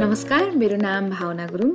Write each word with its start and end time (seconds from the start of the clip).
नमस्कार 0.00 0.50
मेरो 0.54 0.76
नाम 0.76 1.08
भावना 1.10 1.46
गुरुङ। 1.46 1.70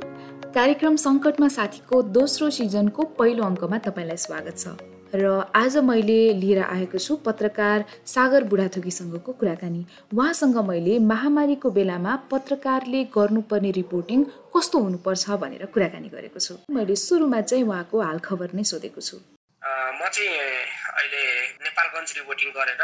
कार्यक्रम 0.52 0.94
सङ्कटमा 0.96 1.48
साथीको 1.48 2.00
दोस्रो 2.16 2.48
सिजनको 2.56 3.04
पहिलो 3.18 3.44
अङ्कमा 3.44 3.78
तपाईँलाई 3.86 4.16
स्वागत 4.16 4.56
छ। 4.58 4.72
र 5.12 5.32
आज 5.52 5.76
मैले 5.88 6.16
लिएर 6.40 6.60
आएको 6.64 6.98
छु 6.98 7.16
पत्रकार 7.26 7.84
सागर 8.14 8.44
बुढाथोकीसँगको 8.48 9.32
कुराकानी। 9.40 9.84
उहाँसँग 10.16 10.56
मैले 10.70 10.98
महामारीको 11.12 11.70
बेलामा 11.70 12.16
पत्रकारले 12.32 13.04
गर्नुपर्ने 13.12 13.70
रिपोर्टिङ 13.80 14.24
कस्तो 14.56 14.78
हुनुपर्छ 14.88 15.24
भनेर 15.44 15.66
कुराकानी 15.74 16.08
गरेको 16.08 16.40
छु। 16.40 16.54
मैले 16.72 16.96
सुरुमा 16.96 17.40
चाहिँ 17.44 17.64
उहाँको 17.68 18.00
हालखबर 18.08 18.56
नै 18.56 18.64
सोधेको 18.72 19.00
छु। 19.00 19.16
म 19.20 20.00
चाहिँ 20.08 20.32
अहिले 20.96 21.22
नेपालगञ्ज 21.66 22.16
रिपोर्टिङ 22.20 22.48
गरेर 22.56 22.82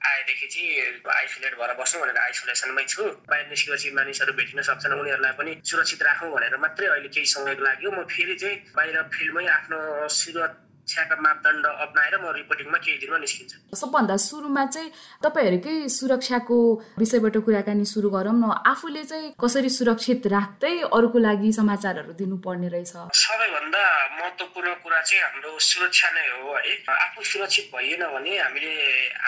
आएदेखि 0.00 0.46
चाहिँ 0.46 1.02
आइसोलेट 1.14 1.54
भएर 1.60 1.72
बस्नु 1.80 2.00
भनेर 2.00 2.18
आइसोलेसनमै 2.18 2.84
छु। 2.88 3.04
बाहिर 3.28 3.46
निस्केपछि 3.48 3.90
मानिसहरू 3.98 4.32
भेटिन 4.32 4.62
सक्छन् 4.62 4.96
उनीहरूलाई 4.96 5.32
पनि 5.36 5.52
सुरक्षित 5.60 6.02
राखौँ 6.02 6.30
भनेर 6.32 6.56
मात्रै 6.56 6.86
अहिले 6.86 7.08
केही 7.14 7.26
समयको 7.34 7.62
लागि 7.64 7.86
म 7.92 8.04
फेरि 8.08 8.34
चाहिँ 8.40 8.56
बाहिर 8.76 8.96
फिल्डमै 9.12 9.46
आफ्नो 9.46 10.08
सुरत 10.08 10.69
शिक्षाका 10.90 11.16
मापदण्ड 11.22 11.66
अप्नाएर 11.86 12.14
म 12.18 12.34
रिपोर्टिङमा 12.34 12.78
केही 12.82 12.98
दिनमा 12.98 13.18
निस्किन्छ। 13.22 13.52
सबभन्दा 13.78 14.16
सुरुमा 14.26 14.64
चाहिँ 14.74 14.90
तपाईँहरूकै 15.22 15.74
सुरक्षाको 15.86 16.56
विषयबाट 16.98 17.36
कुराकानी 17.46 17.84
सुरु 17.86 18.08
गरौँ 18.10 18.34
न 18.34 18.50
आफूले 18.66 19.02
चाहिँ 19.06 19.28
कसरी 19.38 19.70
सुरक्षित 19.70 20.26
राख्दै 20.26 20.74
अरूको 20.90 21.18
लागि 21.22 21.52
समाचारहरू 21.54 22.12
दिनुपर्ने 22.18 22.68
रहेछ? 22.74 22.92
सबैभन्दा 23.06 23.84
महत्त्वपूर्ण 24.18 24.74
कुरा 24.82 25.00
चाहिँ 25.06 25.22
हाम्रो 25.22 25.50
सुरक्षा 25.70 26.08
नै 26.10 26.26
हो 26.34 26.58
है। 26.58 26.74
आफू 26.90 27.22
सुरक्षित 27.22 27.70
भइएन 27.70 28.02
भने 28.10 28.32
हामीले 28.42 28.74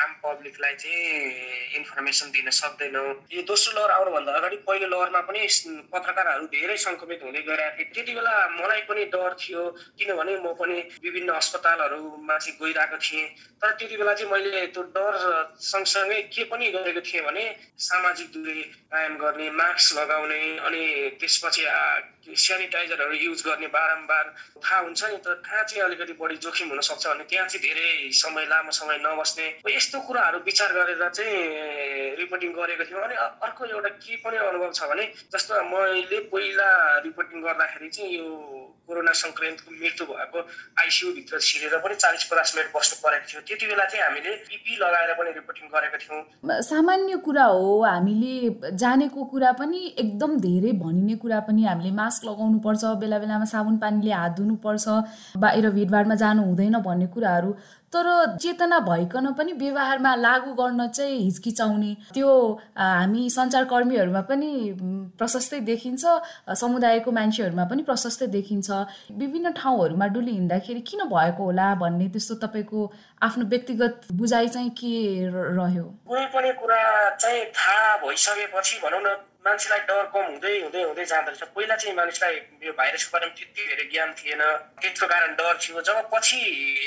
आम 0.02 0.10
पब्लिकलाई 0.26 0.74
चाहिँ 0.82 1.78
इन्फर्मेसन 1.78 2.26
दिन 2.34 2.50
सक्दैनौँ। 2.50 3.06
यो 3.30 3.42
दोस्रो 3.46 3.70
लहर 3.78 3.90
आउनुभन्दा 4.02 4.30
अगाडि 4.34 4.56
पहिलो 4.66 4.86
लहरमा 4.90 5.20
पनि 5.30 5.46
पत्रकारहरू 5.94 6.44
धेरै 6.50 6.76
सङ्क्रमित 6.86 7.20
हुँदै 7.22 7.42
गइरहेको 7.46 7.78
थिए। 7.78 7.90
त्यति 7.94 8.12
बेला 8.18 8.34
मलाई 8.58 8.82
पनि 8.90 9.04
डर 9.14 9.32
थियो 9.38 9.62
किनभने 9.98 10.32
म 10.42 10.58
पनि 10.58 10.76
विभिन्न 11.06 11.30
अस्पतालहरूमा 11.52 12.36
चाहिँ 12.38 12.56
गइरहेको 12.56 12.96
थिएँ। 12.96 13.26
तर 13.60 13.70
त्यति 13.78 13.96
बेला 13.96 14.14
चाहिँ 14.14 14.32
मैले 14.32 14.66
त्यो 14.72 14.82
डर 14.96 15.14
सँगसँगै 15.60 16.20
के 16.32 16.44
पनि 16.48 16.70
गरेको 16.72 17.00
थिएँ 17.02 17.22
भने 17.22 17.44
सामाजिक 17.78 18.28
दूरी 18.32 18.62
कायम 18.88 19.14
गर्ने 19.20 19.50
मास्क 19.52 19.98
लगाउने 19.98 20.40
अनि 20.58 20.82
त्यसपछि 21.20 21.62
सेनिटाइजरहरू 22.22 23.14
युज 23.14 23.42
गर्ने 23.46 23.66
बारम्बार 23.66 24.24
थाहा 24.64 24.80
हुन्छ 24.80 25.04
नि 25.04 25.16
तर 25.26 25.34
कहाँ 25.44 25.62
चाहिँ 25.62 25.82
अलिकति 25.84 26.12
बढी 26.18 26.36
जोखिम 26.38 26.68
हुनसक्छ 26.70 27.06
भने 27.06 27.24
त्यहाँ 27.24 27.46
चाहिँ 27.48 27.62
धेरै 27.62 28.10
समय 28.14 28.44
लामो 28.46 28.70
समय 28.72 28.98
नबस्ने 29.02 29.46
यस्तो 29.68 30.00
कुराहरू 30.06 30.38
विचार 30.46 30.72
गरेर 30.72 31.08
चाहिँ 31.10 32.16
रिपोर्टिङ 32.16 32.50
गरेको 32.52 32.84
थियौँ 32.84 33.02
अनि 33.02 33.14
अर्को 33.42 33.64
एउटा 33.66 33.88
के 34.00 34.16
पनि 34.24 34.36
अनुभव 34.38 34.72
छ 34.72 34.90
भने 34.90 35.04
जस्तो 35.34 35.62
मैले 35.70 36.18
पहिला 36.30 36.68
रिपोर्टिङ 37.06 37.42
गर्दाखेरि 37.42 37.88
चाहिँ 37.90 38.10
यो 38.16 38.26
कोरोना 38.86 39.12
सङ्क्रमितको 39.14 39.70
मृत्यु 39.72 40.06
भएको 40.06 40.38
आइसियुभित्र 40.78 41.38
छिरेर 41.42 41.76
पनि 41.84 41.94
चालिस 42.02 42.24
पचास 42.30 42.52
मिनट 42.56 42.68
बस्नु 42.76 42.96
परेको 43.04 43.26
थियो। 43.30 43.40
त्यति 43.48 43.66
बेला 43.66 43.84
चाहिँ 43.84 44.04
हामीले 44.04 44.30
पिपी 44.48 44.76
लगाएर 44.82 45.12
पनि 45.18 45.30
रिपोर्टिङ 45.38 45.66
गरेको 45.74 45.98
थियौँ। 46.02 46.62
सामान्य 46.62 47.16
कुरा 47.26 47.44
हो 47.44 47.82
हामीले 47.82 48.34
जानेको 48.82 49.24
कुरा 49.32 49.52
पनि 49.60 49.80
एकदम 49.98 50.38
धेरै 50.40 50.72
भनिने 50.80 51.14
कुरा 51.22 51.40
पनि 51.48 51.64
हामीले 51.64 51.90
मास्क 52.00 52.24
लगाउनु 52.24 52.58
पर्छ 52.66 52.84
बेला 53.02 53.18
बेलामा 53.18 53.44
साबुन 53.52 53.76
पानीले 53.84 54.12
हात 54.12 54.32
धुनुपर्छ 54.38 54.86
बाहिर 55.44 55.70
भिडभाडमा 55.76 56.14
जानु 56.22 56.42
हुँदैन 56.42 56.78
भन्ने 56.82 57.06
कुराहरू। 57.14 57.50
तर 57.92 58.36
चेतना 58.42 58.78
भइकन 58.80 59.32
पनि 59.38 59.52
व्यवहारमा 59.52 60.14
लागू 60.16 60.52
गर्न 60.54 60.86
चाहिँ 60.88 61.18
हिचकिचाउने 61.18 61.94
त्यो 62.14 62.30
हामी 62.78 63.28
सञ्चारकर्मीहरूमा 63.30 64.20
पनि 64.30 64.50
प्रशस्तै 65.18 65.60
देखिन्छ 65.60 66.04
समुदायको 66.60 67.10
मान्छेहरूमा 67.12 67.64
पनि 67.70 67.82
प्रशस्तै 67.82 68.26
देखिन्छ। 68.36 68.70
विभिन्न 69.18 69.52
ठाउँहरूमा 69.52 70.06
डुली 70.14 70.32
हिँड्दाखेरि 70.32 70.80
किन 70.88 71.04
भएको 71.12 71.44
होला 71.44 71.74
भन्ने 71.82 72.08
त्यस्तो 72.08 72.34
तपाईँको 72.46 72.80
आफ्नो 73.22 73.44
व्यक्तिगत 73.46 74.00
बुझाइ 74.12 74.48
चाहिँ 74.48 74.70
के 74.70 74.94
रह्यो? 75.58 75.84
कुनै 76.08 76.26
पनि 76.34 76.52
कुरा 76.60 76.80
चाहिँ 77.16 77.44
थाहा 77.52 77.96
भइसकेपछि 78.06 78.80
भनौँ 78.84 79.02
न 79.02 79.16
मान्छेलाई 79.44 79.80
डर 79.90 80.04
कम 80.14 80.24
हुँदै 80.32 80.54
हुँदै 80.62 80.82
हुँदै 80.82 81.04
जाँदो 81.04 81.30
रहेछ। 81.30 81.42
पहिला 81.54 81.76
चाहिँ 81.76 81.94
मानिसलाई 81.96 82.34
यो 82.62 82.72
भाइरसको 82.78 83.10
बारेमा 83.12 83.34
त्यति 83.34 83.62
धेरै 83.66 83.84
ज्ञान 83.90 84.10
थिएन। 84.14 84.42
त्यसको 84.80 85.06
कारण 85.12 85.34
डर 85.34 85.54
थियो। 85.58 85.80
जब 85.82 85.98
पछि 86.14 86.38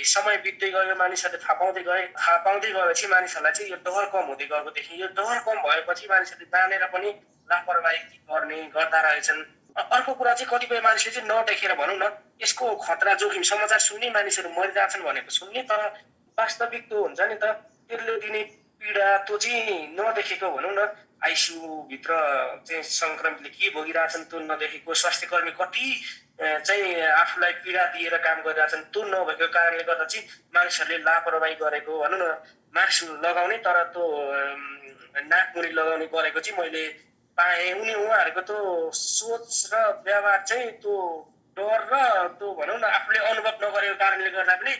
समय 0.08 0.38
बित्दै 0.46 0.70
गयो 0.72 0.96
मानिसहरूले 0.96 1.44
थाहा 1.44 1.54
पाउँदै 1.60 1.84
गए। 1.84 2.04
थाहा 2.16 2.38
पाउँदै 2.48 2.72
गएपछि 2.72 3.08
मानिसहरूलाई 3.12 3.54
चाहिँ 3.60 3.72
यो 3.72 3.78
डर 3.84 4.06
कम 4.14 4.26
हुँदै 4.32 4.48
गएको 4.48 4.70
देखि 4.72 5.02
यो 5.02 5.08
डर 5.20 5.38
कम 5.44 5.58
भएपछि 5.68 6.08
मानिसहरूले 6.08 6.48
जानेर 6.48 6.86
पनि 6.96 7.10
लापरवाही 7.52 8.00
गर्ने 8.32 8.60
गर्दा 8.72 9.00
रहेछन्। 9.04 9.42
अर्को 9.76 10.14
कुरा 10.16 10.34
चाहिँ 10.34 10.50
कतिपय 10.52 10.80
मानिसले 10.80 11.12
चाहिँ 11.12 11.28
नदेखेर 11.28 11.74
भनौँ 11.76 11.98
न 12.00 12.06
यसको 12.40 12.66
खतरा 12.80 13.14
जोखिम 13.20 13.44
समाचार 13.52 13.80
सुन्ने 13.84 14.10
मानिसहरू 14.16 14.50
मरिरहेछन् 14.56 15.04
भनेको 15.04 15.32
सुन्ने 15.36 15.62
तर 15.68 15.82
वास्तविक 16.38 16.84
त्यो 16.88 17.04
हुन्छ 17.04 17.20
नि 17.20 17.36
त। 17.36 17.44
त्यसले 17.92 18.16
दिने 18.24 18.42
पीडा 18.80 19.08
त्यो 19.28 19.38
चाहिँ 19.38 19.78
नदेखेको 20.00 20.48
भनौँ 20.56 20.72
न। 20.72 20.88
आइसियुभित्र 21.26 22.12
चाहिँ 22.68 22.84
सङ्क्रमितले 22.84 23.50
के 23.50 23.70
भोगिरहेछन् 23.76 24.26
त्यो 24.30 24.40
नदेखेको 24.46 24.94
स्वास्थ्य 24.94 25.28
कर्मी 25.32 25.52
कति 25.62 25.88
चाहिँ 26.38 27.02
आफूलाई 27.02 27.54
पीडा 27.64 27.84
दिएर 27.94 28.16
काम 28.26 28.42
गरिरहेछन् 28.46 28.84
त्यो 28.94 29.04
नभएको 29.14 29.48
कारणले 29.56 29.84
गर्दा 29.90 30.06
चाहिँ 30.06 30.28
मानिसहरूले 30.56 30.98
लापरवाही 31.08 31.56
गरेको 31.64 31.94
भनौँ 32.04 32.20
न 32.20 32.26
मास्क 32.76 33.04
लगाउने 33.26 33.58
तर 33.66 33.78
त्यो 33.96 34.06
नाकमुनि 35.16 35.70
लगाउने 35.80 36.06
गरेको 36.14 36.40
चाहिँ 36.40 36.60
मैले 36.60 36.84
पाएँ। 37.38 37.72
उनी 37.74 37.94
उहाँहरूको 37.94 38.42
त्यो 38.48 38.60
सोच 38.92 39.48
र 39.74 39.76
व्यवहार 40.06 40.44
चाहिँ 40.50 40.72
त्यो 40.84 40.96
डर 41.58 41.82
र 41.92 41.96
त्यो 42.36 42.48
भनौँ 42.60 42.78
न 42.80 42.84
आफूले 42.84 43.20
अनुभव 43.32 43.54
नगरेको 43.64 43.96
कारणले 44.04 44.30
गर्दा 44.36 44.56
पनि 44.62 44.74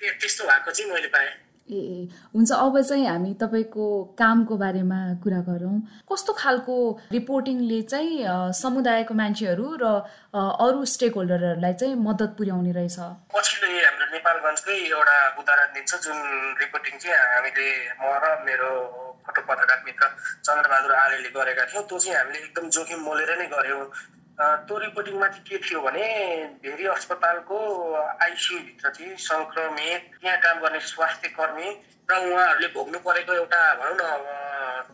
त्यस्तो 0.00 0.44
भएको 0.48 0.70
चाहिँ 0.72 0.90
मैले 0.92 1.08
पाएँ। 1.14 1.30
ए 1.70 2.08
हुन्छ 2.34 2.50
अब 2.52 2.80
चाहिँ 2.80 3.06
हामी 3.06 3.32
तपाईँको 3.40 3.84
कामको 4.18 4.56
बारेमा 4.56 4.98
कुरा 5.22 5.40
गरौँ। 5.48 5.76
कस्तो 6.10 6.32
खालको 6.32 6.76
रिपोर्टिङले 7.12 7.80
चाहिँ 7.82 8.52
समुदायको 8.60 9.14
मान्छेहरू 9.14 9.66
र 9.82 9.84
अरू 10.34 10.84
स्टेक 10.94 11.14
होल्डरहरूलाई 11.14 11.74
चाहिँ 11.80 11.94
मद्दत 12.08 12.34
पुर्याउने 12.38 12.72
रहेछ? 12.72 12.98
पछिल्लो 13.34 13.68
हाम्रो 13.86 14.06
नेपालगञ्जकै 14.12 14.76
एउटा 14.90 15.16
उदाहरण 15.40 15.68
दिन्छ 15.74 15.92
जुन 16.04 16.18
रिपोर्टिङ 16.62 16.98
चाहिँ 16.98 17.16
हामीले 17.34 17.68
म 18.00 18.04
र 18.22 18.24
मेरो 18.46 18.70
फोटो 19.22 19.40
पत्रकार 19.48 19.78
मित्र 19.86 20.06
चन्द्रबहादुर 20.42 20.92
आलेले 20.92 21.30
गरेका 21.30 21.64
थियौँ। 21.70 21.84
त्यो 21.86 21.98
चाहिँ 21.98 22.18
हामीले 22.18 22.38
एकदम 22.42 22.68
जोखिम 22.74 23.00
मोलेर 23.06 23.30
नै 23.38 23.46
गऱ्यौँ। 23.54 23.86
त्यो 24.66 24.78
रिपोर्टिङमा 24.78 25.26
चाहिँ 25.28 25.44
के 25.48 25.58
थियो 25.64 25.80
भने 25.86 26.06
भेरी 26.62 26.86
अस्पतालको 26.96 27.58
आइसियुभित्र 28.26 28.90
चाहिँ 28.90 29.16
सङ्क्रमित 29.22 30.00
त्यहाँ 30.20 30.38
काम 30.44 30.60
गर्ने 30.62 30.80
स्वास्थ्य 30.92 31.28
कर्मी 31.38 31.68
र 32.10 32.12
उहाँहरूले 32.18 32.68
भोग्नु 32.74 32.98
परेको 33.06 33.32
एउटा 33.32 33.60
भनौँ 33.80 33.96
न 33.98 34.04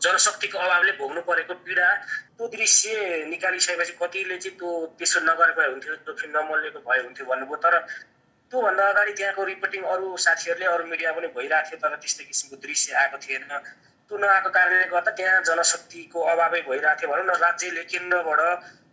जनशक्तिको 0.04 0.58
अभावले 0.58 0.92
भोग्नु 1.00 1.20
परेको 1.28 1.54
पीडा 1.64 1.88
त्यो 2.36 2.46
दृश्य 2.48 3.24
निकालिसकेपछि 3.28 3.92
कतिले 4.02 4.36
चाहिँ 4.38 4.56
त्यो 4.58 4.70
त्यसो 4.98 5.20
नगरेको 5.26 5.60
भए 5.60 5.68
हुन्थ्यो 5.72 5.94
जोखिम 6.06 6.30
नमलेको 6.36 6.78
भए 6.86 7.00
हुन्थ्यो 7.02 7.26
भन्नुभयो। 7.26 7.56
तर 7.64 7.74
त्योभन्दा 8.52 8.84
अगाडि 8.92 9.12
त्यहाँको 9.18 9.44
रिपोर्टिङ 9.44 9.82
अरू 9.92 10.16
साथीहरूले 10.24 10.66
अरू 10.74 10.84
मिडिया 10.92 11.12
पनि 11.12 11.28
भइरहेको 11.36 11.68
थियो 11.68 11.78
तर 11.82 11.96
त्यस्तो 11.96 12.24
किसिमको 12.28 12.56
दृश्य 12.66 12.94
आएको 13.00 13.18
थिएन। 13.24 13.44
त्यो 14.10 14.16
नआएको 14.18 14.50
कारणले 14.56 14.86
गर्दा 14.92 15.12
त्यहाँ 15.18 15.42
जनशक्तिको 15.48 16.18
अभावै 16.32 16.60
भइरहेको 16.68 17.00
थियो। 17.00 17.10
भनौँ 17.12 17.26
न 17.26 17.40
राज्यले 17.42 17.82
केन्द्रबाट 17.90 18.40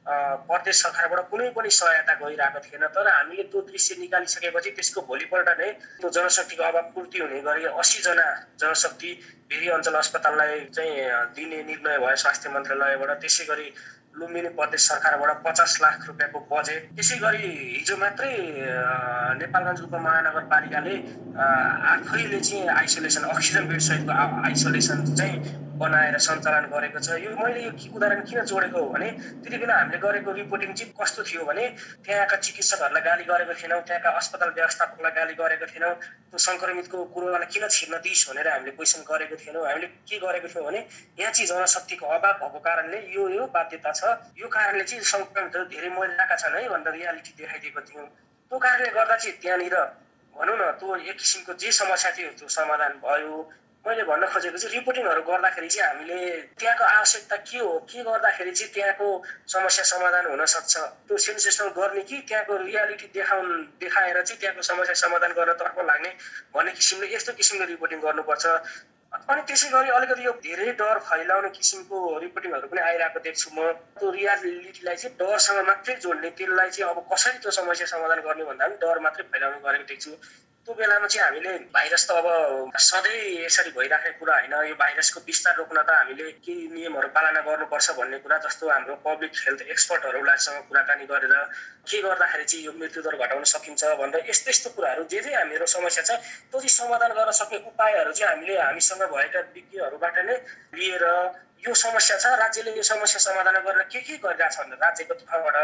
प्रदेश 0.07 0.81
सरकारबाट 0.81 1.29
कुनै 1.29 1.49
पनि 1.55 1.69
सहायता 1.69 2.13
गइरहेको 2.21 2.59
थिएन। 2.66 2.85
तर 2.93 3.07
हामीले 3.07 3.43
त्यो 3.49 3.61
दृश्य 3.69 3.95
निकालिसकेपछि 3.99 4.69
त्यसको 4.77 5.01
भोलिपल्ट 5.09 5.49
नै 5.59 5.69
त्यो 5.97 6.09
जनशक्तिको 6.17 6.63
अभाव 6.63 6.91
पूर्ति 6.93 7.19
हुने 7.19 7.41
गरी 7.41 7.66
असीजना 7.73 8.27
जनशक्ति 8.61 9.09
भेरी 9.49 9.67
अञ्चल 9.75 9.95
अस्पताललाई 9.95 10.63
चाहिँ 10.75 10.94
दिने 11.35 11.63
निर्णय 11.63 11.97
भयो 11.97 12.15
स्वास्थ्य 12.21 12.50
मन्त्रालयबाट। 12.53 13.12
त्यसै 13.21 13.45
गरी 13.50 13.68
लुम्बिनी 14.15 14.50
प्रदेश 14.56 14.81
सरकारबाट 14.88 15.44
पचास 15.44 15.77
लाख 15.81 16.07
रुपियाँको 16.07 16.39
बजेट। 16.53 16.81
त्यसै 16.95 17.18
गरी 17.25 17.44
हिजो 17.75 17.97
मात्रै 17.97 18.31
नेपालगञ्ज 19.41 19.81
उपमहानगरपालिकाले 19.89 20.95
आफैले 21.35 22.39
चाहिँ 22.39 22.68
आइसोलेसन 22.80 23.24
अक्सिजन 23.33 23.68
बेड 23.68 23.81
सहितको 23.89 24.13
आइसोलेसन 24.47 24.97
चाहिँ 25.18 25.64
बनाएर 25.75 26.18
सञ्चालन 26.18 26.66
गरेको 26.72 27.00
छ। 27.00 27.19
यो 27.19 27.31
मैले 27.36 27.60
यो 27.66 27.72
उदाहरण 27.95 28.22
किन 28.27 28.39
जोडेको 28.48 28.80
हो 28.80 28.89
भने 28.95 29.10
त्यति 29.44 29.57
बेला 29.57 29.75
हामीले 29.75 29.98
गरेको 30.06 30.31
रिपोर्टिङ 30.31 30.74
चाहिँ 30.74 30.94
कस्तो 31.00 31.24
थियो 31.27 31.44
भने 31.45 31.63
त्यहाँका 32.06 32.36
चिकित्सकहरूलाई 32.45 33.04
गाली 33.04 33.24
गरेको 33.31 33.54
थिएनौँ 33.60 33.81
त्यहाँका 33.83 34.10
अस्पताल 34.19 34.50
व्यवस्थापकलाई 34.56 35.12
गाली 35.19 35.33
गरेको 35.36 35.66
थिएनौँ। 35.74 35.94
त्यो 36.31 36.38
सङ्क्रमितको 36.48 36.98
कुरोलाई 37.13 37.48
किन 37.54 37.68
छिर्न 37.68 37.94
दिइस् 38.06 38.24
भनेर 38.30 38.48
हामीले 38.48 38.72
क्वेसन 38.77 39.01
गरेको 39.12 39.36
थिएनौँ। 39.36 39.63
हामीले 39.66 39.88
के 40.07 40.18
गरेको 40.24 40.48
थियौँ 40.54 40.66
भने 40.66 40.80
यहाँ 41.19 41.31
चाहिँ 41.36 41.48
जनशक्तिको 41.51 42.06
अभाव 42.06 42.33
भएको 42.39 42.60
कारणले 42.68 43.00
यो 43.16 43.24
यो 43.36 43.44
बाध्यता 43.51 43.92
छ। 43.92 44.01
यो 44.39 44.48
कारणले 44.48 44.83
चाहिँ 44.83 45.04
सङ्क्रमितहरू 45.04 45.63
धेरै 45.75 45.89
मरिरहेका 45.92 46.36
छन् 46.39 46.56
है 46.56 46.68
भनेर 46.71 46.94
रियालिटी 46.95 47.31
देखाइदिएको 47.36 47.81
थियौँ। 47.89 48.07
त्यो 48.51 48.57
कारणले 48.60 48.89
गर्दा 48.95 49.16
चाहिँ 49.16 49.38
त्यहाँनिर 49.44 49.75
भनौँ 50.36 50.56
न 50.56 50.63
त्यो 50.80 50.95
एक 51.10 51.18
किसिमको 51.19 51.54
जे 51.60 51.71
समस्या 51.71 52.12
थियो 52.16 52.30
त्यो 52.39 52.48
समाधान 52.48 52.94
भयो। 53.04 53.36
मैले 53.85 54.03
भन्न 54.03 54.25
खोजेको 54.33 54.57
चाहिँ 54.57 54.73
रिपोर्टिङहरू 54.75 55.21
गर्दाखेरि 55.29 55.67
चाहिँ 55.69 55.87
हामीले 55.87 56.17
त्यहाँको 56.57 56.83
आवश्यकता 56.83 57.37
के 57.45 57.57
हो? 57.61 57.69
के 57.85 58.01
गर्दाखेरि 58.01 58.51
चाहिँ 58.57 58.73
त्यहाँको 58.73 59.07
समस्या 59.53 59.83
समाधान 59.85 60.25
हुन 60.25 60.45
सक्छ? 60.45 60.73
त्यो 61.05 61.17
सेन्सेसनल 61.25 61.69
गर्ने 61.77 62.01
कि 62.09 62.17
त्यहाँको 62.25 62.57
रियालिटी 62.65 63.07
देखाउन 63.13 63.47
देखाएर 63.77 64.21
चाहिँ 64.25 64.39
त्यहाँको 64.41 64.61
समस्या 64.73 64.95
समाधान 65.05 65.31
गर्नतर्फ 65.37 65.77
लाग्ने 65.85 66.09
भन्ने 66.55 66.71
किसिमले 66.73 67.13
यस्तो 67.13 67.33
किसिमको 67.37 67.65
रिपोर्टिङ 67.77 67.99
गर्नुपर्छ। 68.01 68.45
अनि 69.29 69.41
त्यसै 69.47 69.69
गरी 69.69 69.89
अलिकति 69.95 70.25
यो 70.25 70.31
धेरै 70.43 70.71
डर 70.81 70.97
फैलाउने 71.05 71.49
किसिमको 71.55 71.97
रिपोर्टिङहरू 72.25 72.67
पनि 72.67 72.81
आइरहेको 72.89 73.19
देख्छु 73.21 73.49
म। 73.53 73.69
त्यो 74.01 74.09
रियालिटीलाई 74.11 74.95
चाहिँ 74.97 75.15
डरसँग 75.21 75.61
मात्रै 75.69 75.95
जोड्ने 76.03 76.29
त्यसलाई 76.35 76.69
चाहिँ 76.73 76.89
अब 76.89 76.99
कसरी 77.13 77.37
त्यो 77.37 77.51
समस्या 77.53 77.87
समाधान 77.93 78.19
गर्ने 78.25 78.43
भन्दा 78.49 78.65
पनि 78.65 78.75
डर 78.81 78.99
मात्रै 79.05 79.23
फैलाउने 79.31 79.59
गरेको 79.61 79.85
देख्छु। 79.93 80.11
त्यो 80.65 80.73
बेलामा 80.73 81.07
चाहिँ 81.07 81.25
हामीले 81.25 81.51
भाइरस 81.69 82.03
त 82.09 82.12
अब 82.17 82.73
सधैँ 82.73 83.45
यसरी 83.45 83.71
भइराखेको 83.77 84.17
कुरा 84.19 84.35
होइन। 84.35 84.53
यो 84.65 84.75
भाइरसको 84.75 85.19
विस्तार 85.21 85.53
रोक्न 85.62 85.77
त 85.77 85.89
हामीले 85.94 86.25
केही 86.41 86.67
नियमहरू 86.73 87.09
पालना 87.13 87.41
गर्नुपर्छ 87.45 87.88
भन्ने 88.01 88.17
कुरा 88.25 88.38
जस्तो 88.45 88.69
हाम्रो 88.69 88.95
पब्लिक 89.06 89.31
हेल्थ 89.45 89.62
एक्सपर्टहरूलाईसँग 89.62 90.57
कुराकानी 90.65 91.06
गरेर 91.06 91.33
के 91.85 92.01
गर्दाखेरि 92.01 92.45
चाहिँ 92.50 92.65
यो 92.65 92.71
मृत्युदर 92.81 93.13
घटाउन 93.13 93.44
सकिन्छ 93.53 93.83
भनेर 94.01 94.25
यस्तो 94.25 94.50
यस्तो 94.50 94.69
कुराहरू 94.73 95.03
जे 95.06 95.21
जे 95.21 95.33
हामीहरू 95.38 95.65
समस्या 95.69 96.03
छ 96.03 96.17
त्यो 96.50 96.57
चाहिँ 96.57 96.73
समाधान 96.81 97.13
गर्न 97.13 97.31
सक्ने 97.41 97.57
उपायहरू 97.69 98.11
चाहिँ 98.18 98.29
हामीले 98.33 98.57
हामीसँग 98.57 99.03
भएका 99.13 99.39
विज्ञहरूबाट 99.53 100.18
नै 100.25 100.38
लिएर 100.81 101.06
यो 101.68 101.73
समस्या 101.77 102.18
छ। 102.18 102.25
राज्यले 102.41 102.73
यो 102.73 102.83
समस्या 102.89 103.19
समाधान 103.21 103.61
गरेर 103.61 103.85
के 103.94 104.01
के 104.01 104.18
गरिरहेको 104.18 104.50
छ 104.50 104.65
भने 104.65 104.81
राज्यको 104.81 105.13
तर्फबाट 105.13 105.57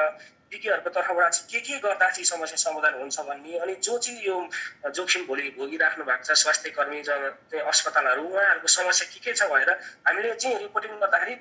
विज्ञहरूको 0.52 0.90
तर्फबाट 0.92 1.32
चाहिँ 1.32 1.48
के 1.48 1.60
के 1.62 1.78
गर्दा 1.80 2.08
चाहिँ 2.10 2.26
समस्या 2.26 2.58
समाधान 2.60 2.94
हुन्छ 3.00 3.20
भन्ने 3.22 3.58
अनि 3.58 3.76
जो 3.80 3.98
चाहिँ 3.98 4.20
यो 4.22 4.36
जोखिम 4.92 5.26
भोलि 5.26 5.50
भोगिराख्नु 5.56 6.04
भएको 6.04 6.24
छ 6.26 6.38
स्वास्थ्य 6.38 6.70
कर्मी 6.72 7.00
अस्पतालहरू 7.64 8.24
उहाँहरूको 8.26 8.68
समस्या 8.70 9.08
के 9.08 9.20
के 9.22 9.34
छ 9.34 9.48
भनेर 9.48 9.72
हामीले 10.04 10.34
चाहिँ 10.36 10.58
रिपोर्टिङ 10.60 11.00
गर्दाखेरि 11.00 11.36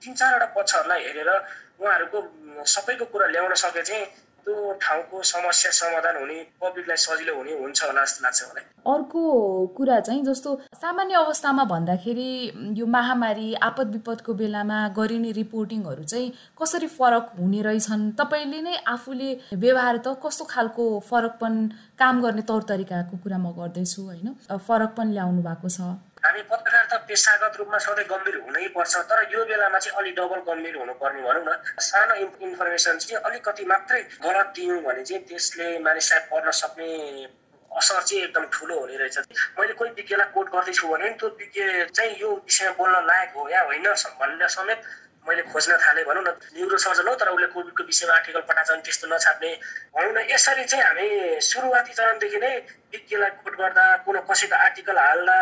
तिन 0.00 0.14
चारवटा 0.14 0.46
पक्षहरूलाई 0.56 1.02
हेरेर 1.04 1.30
उहाँहरूको 1.30 2.18
सबैको 2.66 3.04
कुरा 3.06 3.26
ल्याउन 3.28 3.54
सके 3.58 3.82
चाहिँ 3.82 4.06
त्यो 4.44 4.72
ठाउँको 4.82 5.22
समस्या 5.24 5.70
समाधान 5.72 6.16
हुने 6.20 6.38
पब्लिकलाई 6.62 6.96
सजिलो 6.96 7.34
हुने 7.36 7.52
हुन्छ 7.60 7.84
होला 7.84 8.04
जस्तो 8.04 8.24
लाग्छ 8.24 8.42
मलाई। 8.50 8.64
अर्को 8.94 9.20
कुरा 9.76 9.98
चाहिँ 10.00 10.22
जस्तो 10.24 10.50
सामान्य 10.76 11.14
अवस्थामा 11.16 11.64
भन्दाखेरि 11.64 12.30
यो 12.78 12.86
महामारी 12.86 13.54
आपद 13.68 13.92
विपदको 13.92 14.34
बेलामा 14.40 14.78
गरिने 14.98 15.32
रिपोर्टिङहरू 15.40 16.04
चाहिँ 16.04 16.32
कसरी 16.60 16.86
फरक 16.98 17.32
हुने 17.40 17.62
रहेछन्? 17.62 18.10
तपाईँले 18.20 18.60
नै 18.60 18.76
आफूले 18.94 19.30
व्यवहार 19.56 19.96
त 20.04 20.20
कस्तो 20.20 20.44
खालको 20.44 20.84
फरकपन 21.08 21.54
काम 21.98 22.22
गर्ने 22.22 22.42
तौर 22.44 22.62
तरिकाको 22.68 23.16
कुरा 23.24 23.38
म 23.38 23.56
गर्दैछु 23.56 24.02
होइन? 24.02 24.28
फरक 24.68 24.90
पनि 24.96 25.12
ल्याउनु 25.12 25.42
भएको 25.42 25.68
छ। 25.68 25.80
हामी 26.24 26.42
पेसागत 27.08 27.56
रूपमा 27.58 27.78
सधैँ 27.78 28.06
गम्भीर 28.08 28.36
हुनै 28.44 28.66
पर्छ 28.74 28.94
तर 29.10 29.22
यो 29.32 29.44
बेलामा 29.44 29.78
चाहिँ 29.78 29.98
अलिक 29.98 30.14
डबल 30.16 30.40
गम्भीर 30.48 30.76
हुनुपर्ने 30.76 31.22
भनौँ 31.22 31.44
न। 31.44 31.50
सानो 31.80 32.14
इन्फर्मेसन 32.14 32.98
चाहिँ 32.98 33.22
अलिकति 33.22 33.64
मात्रै 33.64 34.00
गलत 34.24 34.52
दियौँ 34.56 34.80
भने 34.82 35.02
चाहिँ 35.04 35.22
त्यसले 35.28 35.66
मानिसलाई 35.84 36.20
पढ्न 36.30 36.50
सक्ने 36.60 36.90
असर 37.70 38.02
चाहिँ 38.02 38.22
एकदम 38.24 38.44
ठुलो 38.52 38.74
हुने 38.80 38.96
रहेछ। 38.96 39.18
मैले 39.58 39.72
कोही 39.78 39.90
विज्ञलाई 39.98 40.28
कोट 40.34 40.46
गर्दैछु 40.54 40.88
भने 40.88 41.08
त्यो 41.18 41.28
विज्ञ 41.40 41.60
चाहिँ 41.90 42.16
यो 42.20 42.30
विषयमा 42.30 42.72
बोल्न 42.78 43.06
लायक 43.06 43.32
हो 43.36 43.48
या 43.50 43.62
होइन 43.64 43.86
भनेर 44.20 44.48
समेत 44.48 44.80
मैले 45.26 45.42
खोज्न 45.44 45.76
थालेँ 45.78 46.04
भनौँ 46.04 46.22
न 46.22 46.30
न्युरो 46.52 46.76
सर्जन 46.78 47.08
हो 47.08 47.14
तर 47.16 47.28
उसले 47.30 47.46
कोभिडको 47.48 47.82
विषयमा 47.82 48.14
आर्टिकल 48.14 48.40
पठाएको 48.42 48.72
भने 48.72 48.82
त्यस्तो 48.82 49.06
नछाप्ने 49.08 49.50
भनौँ 49.94 50.12
न 50.12 50.18
यसरी 50.26 50.64
चाहिँ 50.64 50.84
हामी 50.84 51.06
सुरुवाती 51.42 51.92
चरणदेखि 51.92 52.38
नै 52.38 52.52
विज्ञलाई 52.92 53.30
कोट 53.38 53.54
गर्दा 53.56 53.84
कुनै 54.04 54.20
कसैको 54.22 54.56
आर्टिकल 54.58 54.98
हाल्दा 54.98 55.38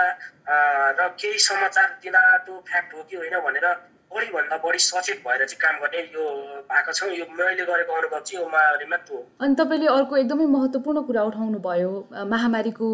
र 0.95 1.09
केही 1.15 1.39
समाचार 1.41 1.89
दिँदा 1.99 2.23
त्यो 2.39 2.55
फ्याक्ट 2.63 2.95
हो 2.95 3.03
कि 3.03 3.17
होइन 3.17 3.35
भनेर 3.41 3.67
बढीभन्दा 4.15 4.57
बढी 4.65 4.79
सचेत 4.79 5.19
भएर 5.27 5.45
चाहिँ 5.45 5.61
काम 5.63 5.77
गर्ने 5.83 6.01
यो 6.15 6.25
भएको 6.71 6.93
छौँ। 6.93 7.11
यो 7.13 7.25
मैले 7.39 7.65
गरेको 7.65 7.93
अनुभव 7.93 8.21
चाहिँ 8.21 8.43
यो 8.43 8.49
महामारीमा 8.49 8.97
त्यो 9.09 9.19
अनि 9.41 9.55
तपाईँले 9.61 9.87
अर्को 9.97 10.17
एकदमै 10.17 10.47
महत्त्वपूर्ण 10.57 11.01
कुरा 11.09 11.23
उठाउनु 11.31 11.59
भयो 11.69 11.93
महामारीको 12.33 12.89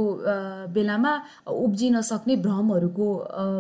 बेलामा 0.77 1.13
उब्जिन 1.65 2.01
सक्ने 2.11 2.37
भ्रमहरूको 2.47 3.09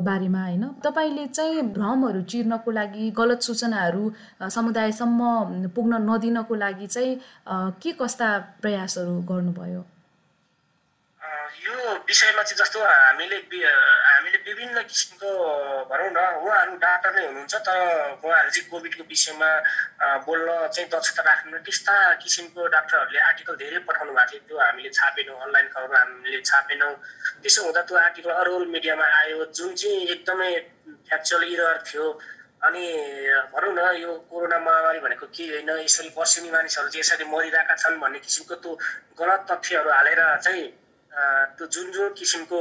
बारेमा 0.08 0.42
होइन? 0.44 0.64
तपाईँले 0.84 1.26
चाहिँ 1.26 1.62
भ्रमहरू 1.74 2.22
चिर्नको 2.30 2.70
लागि 2.70 3.10
गलत 3.18 3.40
सूचनाहरू 3.42 4.04
समुदायसम्म 4.56 5.68
पुग्न 5.74 6.02
नदिनको 6.08 6.54
लागि 6.54 6.86
चाहिँ 6.86 7.12
के 7.82 7.92
कस्ता 8.00 8.28
प्रयासहरू 8.62 9.20
गर्नुभयो? 9.30 9.84
यो 11.48 11.74
विषयमा 12.08 12.42
चाहिँ 12.42 12.58
जस्तो 12.60 12.78
हामीले 12.80 13.36
हामीले 13.38 14.38
विभिन्न 14.46 14.82
किसिमको 14.84 15.28
भनौँ 15.90 16.10
न 16.12 16.18
उहाँहरू 16.44 16.76
डाक्टर 16.76 17.10
नै 17.14 17.24
हुनुहुन्छ 17.26 17.54
तर 17.66 17.78
उहाँहरू 18.24 18.50
चाहिँ 18.50 18.68
कोभिडको 18.70 19.04
विषयमा 19.08 19.50
बोल्न 20.26 20.48
चाहिँ 20.74 20.88
दक्षता 20.92 21.22
राख्नु 21.28 21.58
त्यस्ता 21.66 21.94
किसिमको 22.22 22.60
डाक्टरहरूले 22.68 23.18
आर्टिकल 23.28 23.54
धेरै 23.62 23.78
पठाउनु 23.88 24.12
भएको 24.12 24.30
थियो 24.30 24.40
त्यो 24.48 24.56
हामीले 24.60 24.90
छापेनौँ 24.98 25.36
अनलाइन 25.44 25.66
खबर 25.74 25.94
हामीले 25.96 26.40
छापेनौँ। 26.50 26.92
त्यसो 27.42 27.60
हुँदा 27.64 27.82
त्यो 27.88 27.96
आर्टिकल 27.98 28.30
अरू 28.40 28.64
मिडियामा 28.74 29.06
आयो 29.20 29.44
जुन 29.56 29.74
चाहिँ 29.74 30.06
एकदमै 30.14 30.50
फ्याक्चुअल 31.08 31.42
इरर 31.52 31.78
थियो। 31.88 32.06
अनि 32.58 32.84
भनौँ 33.54 33.72
न 33.74 33.80
यो 34.02 34.10
कोरोना 34.30 34.58
महामारी 34.58 34.98
भनेको 34.98 35.26
के 35.30 35.44
होइन 35.46 35.70
यसरी 35.86 36.10
वर्षेनी 36.18 36.50
मानिसहरू 36.50 36.88
चाहिँ 36.90 37.00
यसरी 37.00 37.24
मरिरहेका 37.30 37.74
छन् 37.78 38.00
भन्ने 38.02 38.18
किसिमको 38.18 38.54
त्यो 38.62 38.72
गलत 39.14 39.46
तथ्यहरू 39.50 39.90
हालेर 39.90 40.20
चाहिँ 40.42 40.66
त्यो 41.12 41.66
जुन 41.66 41.90
जुन 41.92 42.08
किसिमको 42.14 42.58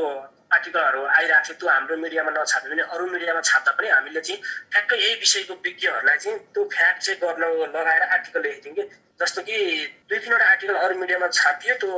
आर्टिकलहरू 0.53 1.03
आइरहेको 1.05 1.43
थियो 1.47 1.55
त्यो 1.59 1.69
हाम्रो 1.69 1.95
मिडियामा 1.97 2.31
नछापे 2.31 2.69
भने 2.69 2.83
अरू 2.95 3.05
मिडियामा 3.07 3.41
छाप्दा 3.41 3.71
पनि 3.71 3.89
हामीले 3.89 4.21
चाहिँ 4.21 4.41
ठ्याक्कै 4.71 4.97
यही 4.97 5.15
विषयको 5.23 5.53
विज्ञहरूलाई 5.65 6.17
चाहिँ 6.17 6.39
त्यो 6.53 6.63
फ्याक्ट 6.75 7.01
चाहिँ 7.01 7.19
गर्न 7.19 7.43
लगाएर 7.75 8.03
आर्टिकल 8.09 8.41
लेखेको 8.41 8.63
थियौँ 8.65 8.87
कि। 8.87 8.95
जस्तो 9.19 9.41
कि 9.41 9.57
दुई 10.09 10.19
तिनवटा 10.19 10.45
आर्टिकल 10.45 10.75
अरू 10.77 10.95
मिडियामा 10.95 11.27
छापियो 11.33 11.75
त्यो 11.75 11.91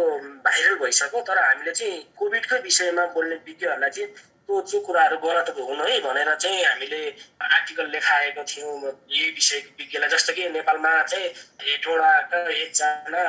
भाइरल 0.46 0.76
भइसक्यो 0.82 1.22
तर 1.30 1.44
हामीले 1.44 1.72
चाहिँ 1.72 2.02
कोभिडकै 2.18 2.60
विषयमा 2.66 3.06
बोल्ने 3.14 3.36
विज्ञहरूलाई 3.46 3.90
चाहिँ 3.90 4.10
त्यो 4.50 4.62
चाहिँ 4.66 4.82
कुराहरू 4.86 5.18
गलत 5.22 5.50
हुनु 5.54 5.84
है 5.86 6.00
भनेर 6.02 6.34
चाहिँ 6.42 6.64
हामीले 6.66 7.02
आर्टिकल 7.38 7.86
लेखाएको 7.94 8.44
थियौँ 8.50 8.74
यही 9.14 9.30
विषयको 9.38 9.70
विज्ञलाई। 9.78 10.10
जस्तो 10.10 10.34
कि 10.34 10.50
नेपालमा 10.50 10.92
चाहिँ 11.06 11.28
हेटौँडाका 11.62 12.40
एकजना 12.50 13.22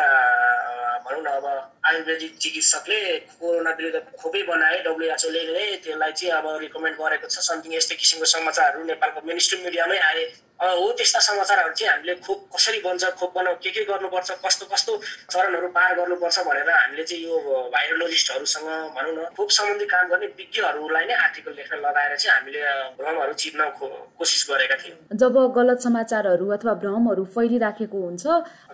भनौँ 1.04 1.20
न 1.20 1.28
अब 1.28 1.46
आयुर्वेदिक 1.84 2.32
चिकित्सकले 2.40 3.00
कोरोना 3.36 3.70
विरुद्ध 3.76 4.00
खोपै 4.16 4.42
बनाए 4.48 4.78
डब्लुएचओले 4.80 5.42
नै 5.52 5.66
त्यसलाई 5.84 6.12
चाहिँ 6.16 6.32
अब 6.40 6.46
रिकमेन्ड 6.64 6.96
गरेको 6.96 7.28
छ। 7.28 7.36
समथिङ 7.44 7.76
यस्तै 7.76 7.94
किसिमको 8.00 8.24
समाचारहरू 8.24 8.84
नेपालको 8.88 9.20
मिनिस्ट्री 9.20 9.60
मिडियामै 9.60 9.98
आए। 10.00 10.24
हो 10.60 10.92
त्यस्ता 10.92 11.20
समाचारहरू 11.20 11.72
चाहिँ 11.74 11.92
हामीले 11.92 12.14
खोप 12.20 12.40
कसरी 12.54 12.78
बन्छ 12.84 13.04
खोप 13.20 13.32
बनाउ 13.36 13.54
के 13.64 13.70
के 13.70 13.84
गर्नुपर्छ 13.90 14.30
कस्तो 14.44 14.66
कस्तो 14.72 14.96
चरणहरू 15.32 15.68
पार 15.76 15.94
गर्नुपर्छ 15.96 16.38
भनेर 16.48 16.70
हामीले 16.70 17.04
चाहिँ 17.04 17.24
यो 17.24 17.36
भाइरोलोजिस्टहरूसँग 17.72 18.68
भनौँ 18.96 19.14
न 19.16 19.24
खोप 19.36 19.50
सम्बन्धी 19.58 19.86
काम 19.92 20.08
गर्ने 20.10 20.26
विज्ञहरूलाई 20.36 21.06
नै 21.06 21.14
आर्टिकल 21.24 21.52
लेख्न 21.56 21.80
लगाएर 21.86 22.16
चाहिँ 22.16 22.34
हामीले 22.36 22.60
भ्रमहरू 23.00 23.32
चिर्न 23.40 23.70
कोसिस 23.78 24.46
गरेका 24.50 24.76
थियौँ। 24.84 25.16
जब 25.16 25.40
गलत 25.56 25.80
समाचारहरू 25.80 26.48
अथवा 26.58 26.74
भ्रमहरू 26.84 27.24
फैलिराखेको 27.34 28.04
हुन्छ 28.04 28.26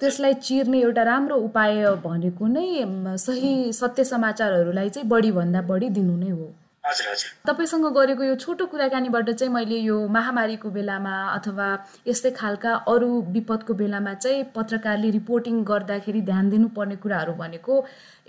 त्यसलाई 0.02 0.35
चिर्ने 0.43 0.81
एउटा 0.83 1.02
राम्रो 1.12 1.37
उपाय 1.49 1.85
भनेको 2.05 2.47
नै 2.50 2.69
सही 3.31 3.73
सत्य 3.73 4.05
समाचारहरूलाई 4.05 4.88
चाहिँ 4.90 5.09
बढीभन्दा 5.09 5.61
बढी 5.71 5.88
दिनु 5.97 6.16
नै 6.19 6.31
हो। 6.31 6.55
तपाईँसँग 6.87 7.87
गरेको 7.95 8.25
यो 8.25 8.35
छोटो 8.37 8.66
कुराकानीबाट 8.66 9.31
चाहिँ 9.31 9.52
मैले 9.52 9.78
यो 9.78 9.97
महामारीको 10.09 10.71
बेलामा 10.71 11.14
अथवा 11.35 11.66
यस्तै 12.07 12.31
खालका 12.31 12.73
अरू 12.87 13.09
विपदको 13.35 13.75
बेलामा 13.75 14.12
चाहिँ 14.14 14.45
पत्रकारले 14.55 15.11
रिपोर्टिङ 15.11 15.62
गर्दाखेरि 15.64 16.21
ध्यान 16.23 16.50
दिनुपर्ने 16.50 16.97
कुराहरू 17.02 17.33
भनेको 17.35 17.75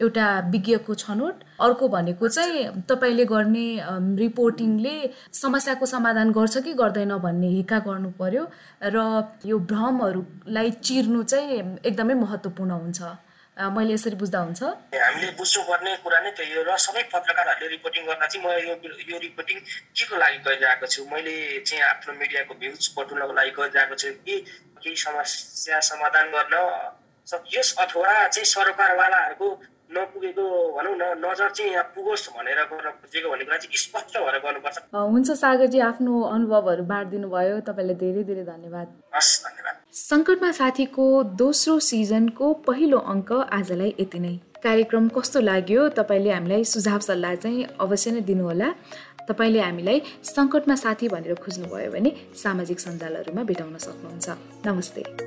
एउटा 0.02 0.26
विज्ञको 0.50 0.94
छनौट। 0.96 1.36
अर्को 1.62 1.88
भनेको 1.88 2.28
चाहिँ 2.28 2.82
तपाईँले 2.90 3.26
गर्ने 3.26 3.68
रिपोर्टिङले 4.18 4.96
समस्याको 5.34 5.86
समाधान 5.86 6.32
गर्छ 6.32 6.58
कि 6.58 6.74
गर्दैन 6.74 7.18
भन्ने 7.18 7.48
हिक्का 7.50 7.80
गर्नु 7.86 8.10
पर्यो 8.18 8.44
र 8.84 8.98
यो 9.46 9.60
भ्रमहरूलाई 9.70 10.72
चिर्नु 10.82 11.24
चाहिँ 11.24 11.62
एकदमै 11.86 12.14
महत्त्वपूर्ण 12.26 12.72
हुन्छ। 12.72 13.02
मैले 13.58 13.94
यसरी 13.94 14.16
बुझ्दा 14.16 14.40
हुन्छ 14.40 14.62
हामीले 14.64 15.32
बुझ्नुपर्ने 15.34 15.96
कुरा 16.06 16.20
नै 16.22 16.32
त्यही 16.38 16.54
हो 16.54 16.62
र 16.64 16.78
सबै 16.78 17.04
पत्रकारहरूले 17.14 17.68
रिपोर्टिङ 17.68 18.06
गर्दा 18.06 18.28
चाहिँ 18.28 18.46
म 18.46 18.48
यो 18.70 18.74
यो 19.10 19.18
रिपोर्टिङ 19.18 19.58
के 19.98 20.06
को 20.06 20.16
लागि 20.18 20.38
गरिरहेको 20.46 20.86
छु? 20.86 21.06
मैले 21.10 21.34
चाहिँ 21.66 21.84
आफ्नो 21.84 22.14
मिडियाको 22.22 22.54
भ्युज 22.54 22.94
बटुल्नको 22.98 23.34
लागि 23.34 23.52
गरिरहेको 23.58 23.96
छु 23.98 24.10
कि 24.26 24.36
केही 24.84 24.96
समस्या 24.96 25.80
समाधान 25.90 26.26
गर्न 26.36 26.56
सकियोस् 27.28 27.76
अथवा 27.82 28.14
चाहिँ 28.28 28.46
सरकारवालाहरूको 28.46 29.48
नपुगेको 29.90 30.46
भनौँ 30.76 30.96
न 31.00 31.04
नजर 31.24 31.50
चाहिँ 31.58 31.72
यहाँ 31.72 31.84
पुगोस् 31.96 32.28
भनेर 32.36 32.60
गर्न 32.72 32.90
खोजेको 33.00 33.28
भन्ने 33.32 33.46
कुरा 33.46 33.58
चाहिँ 33.58 33.78
स्पष्ट 33.78 34.18
भएर 34.18 34.38
गर्नुपर्छ। 34.46 34.78
हुन्छ 34.92 35.30
सागरजी 35.32 35.80
आफ्नो 35.90 36.14
अनुभवहरू 36.36 36.84
बाँडिदिनु 36.92 37.28
भयो 37.30 37.60
तपाईँलाई 37.68 37.96
धेरै 38.04 38.24
धेरै 38.30 38.44
धन्यवाद। 38.52 38.88
हस् 39.16 39.32
धन्यवाद। 39.46 39.76
सङ्कटमा 39.94 40.52
साथीको 40.60 41.06
दोस्रो 41.42 41.80
सिजनको 41.90 42.54
पहिलो 42.68 43.00
अङ्क 43.14 43.32
आजलाई 43.60 43.96
यति 44.00 44.20
नै। 44.20 44.36
कार्यक्रम 44.64 45.08
कस्तो 45.16 45.40
लाग्यो 45.40 45.88
तपाईँले 46.00 46.32
हामीलाई 46.32 46.64
सुझाव 46.74 47.00
सल्लाह 47.08 47.36
चाहिँ 47.44 47.64
अवश्य 47.80 48.12
नै 48.12 48.22
दिनुहोला। 48.28 48.70
तपाईँले 49.30 49.60
हामीलाई 49.60 50.02
सङ्कटमा 50.24 50.76
साथी 50.76 51.08
भनेर 51.16 51.36
खोज्नुभयो 51.44 51.92
भने 51.92 52.12
सामाजिक 52.44 52.80
सञ्जालहरूमा 52.80 53.44
भेटाउन 53.44 53.78
सक्नुहुन्छ। 53.78 54.28
नमस्ते। 54.68 55.27